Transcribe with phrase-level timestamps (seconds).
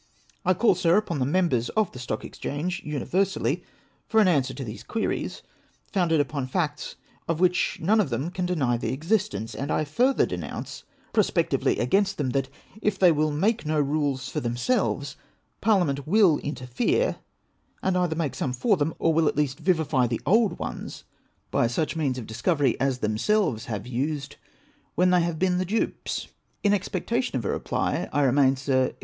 [0.43, 3.63] I call, Sir, upon the members of the Stock Exchange, universally,
[4.07, 5.43] for an answer to these queries,
[5.91, 6.95] founded upon facts
[7.27, 12.17] of which none of them can deny the existence; and I further denounce prospectively against
[12.17, 12.49] them, that,
[12.81, 15.17] if they will make no rules for themselves,
[15.61, 17.17] Parlia ment will interfere,
[17.83, 21.03] and either make some for them, or will at least vivify the old ones
[21.51, 23.65] by such means of discovery as H H 4 472 APrEXDIX XIX.
[23.65, 24.35] themselves have used,
[24.95, 26.27] when the}" have been the dupes.
[26.63, 28.95] In expectation of a reply, I remain, Sir, &.